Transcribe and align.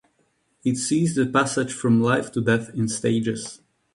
It 0.63 0.77
sees 0.79 1.13
the 1.13 1.27
passage 1.27 1.71
from 1.71 2.01
life 2.01 2.31
to 2.31 2.41
death 2.41 2.73
in 2.73 2.87
stages. 2.87 3.61